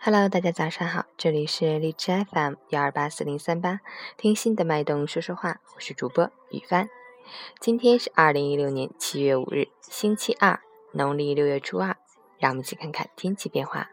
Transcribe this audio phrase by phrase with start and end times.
[0.00, 3.80] Hello，大家早上好，这里是荔枝 FM 幺二八四零三八，
[4.16, 6.88] 听心的脉动说说话，我是主播雨帆。
[7.58, 10.60] 今天是二零一六年七月五日，星期二，
[10.92, 11.96] 农历六月初二。
[12.38, 13.90] 让我们一起看看天气变化。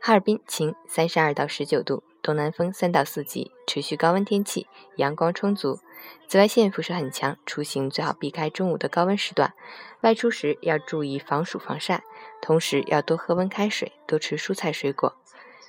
[0.00, 4.66] 哈尔滨晴，三十二到十九度，东南风三到四级，持续高温天气，
[4.96, 5.80] 阳光充足，
[6.26, 9.54] 紫外线辐射很强，出行最好避开中午的高温时段，
[10.02, 12.02] 外出时要注意防暑防晒。
[12.42, 15.14] 同时要多喝温开水，多吃蔬菜水果，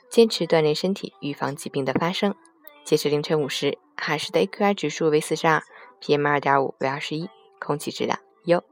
[0.09, 2.33] 坚持锻炼身体，预防疾病的发生。
[2.85, 5.61] 截至凌晨五时，哈市的 AQI 指数为四十二
[6.01, 8.63] ，PM 二点五为二十一，空气质量优。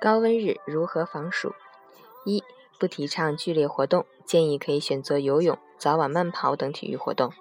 [0.00, 1.52] 高温日如何防暑？
[2.24, 2.42] 一、
[2.78, 7.32] 不提倡剧烈活动，建议可以选择游泳、早晚慢跑等体育活动。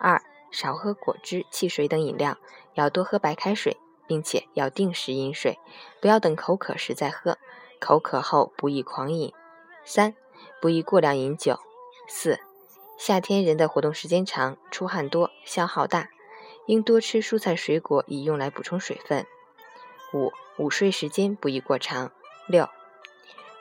[0.00, 2.36] 二、少喝果汁、汽水等饮料，
[2.74, 3.76] 要多喝白开水，
[4.10, 5.56] 并且要定时饮水，
[6.00, 7.38] 不要等口渴时再喝。
[7.78, 9.32] 口渴后不宜狂饮。
[9.84, 10.16] 三、
[10.60, 11.60] 不宜过量饮酒。
[12.08, 12.40] 四、
[12.98, 16.08] 夏天人的活动时间长，出汗多，消耗大，
[16.66, 19.24] 应多吃蔬菜水果，以用来补充水分。
[20.12, 22.10] 五、午睡时间不宜过长。
[22.48, 22.68] 六、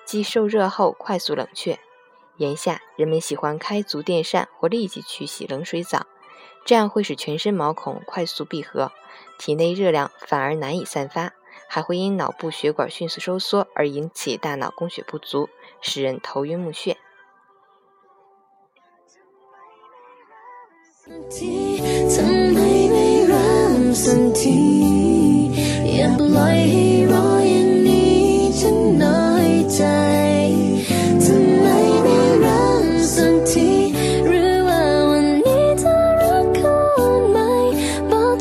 [0.03, 1.77] 忌受热后快速冷却。
[2.37, 6.07] 炎夏，人们喜欢开足电扇或立即去洗冷水澡，
[6.65, 8.91] 这样会使全身毛孔快速闭合，
[9.39, 11.33] 体内热量反而难以散发，
[11.67, 15.49] 还会因脑部血管迅速收缩而引起大脑供血不足，
[15.81, 16.95] 使人头晕目眩。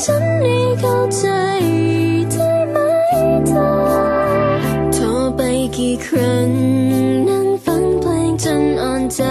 [0.04, 1.26] ฉันให้เข้าใจ
[2.32, 2.78] ได้ไหม
[3.48, 3.69] เธอ
[4.92, 5.04] โทร
[5.36, 5.41] ไป
[5.76, 6.48] กี่ครั้ง
[7.28, 9.22] นั่งฟังเพลงจนอ่อนใจ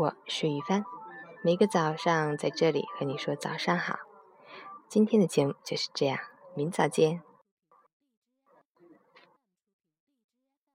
[0.00, 0.82] 我是雨帆，
[1.42, 3.98] 每个早上在这里和你说早上好。
[4.88, 6.18] 今天的节目就是这样，
[6.54, 7.20] 明早见。